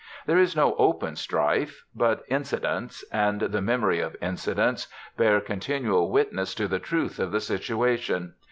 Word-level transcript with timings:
There 0.25 0.39
is 0.39 0.55
no 0.55 0.73
open 0.77 1.15
strife. 1.15 1.83
But 1.93 2.23
'incidents,' 2.27 3.05
and 3.13 3.39
the 3.39 3.61
memory 3.61 3.99
of 3.99 4.15
incidents, 4.19 4.87
bear 5.15 5.39
continual 5.39 6.09
witness 6.09 6.55
to 6.55 6.67
the 6.67 6.79
truth 6.79 7.19
of 7.19 7.31
the 7.31 7.39
situation. 7.39 8.33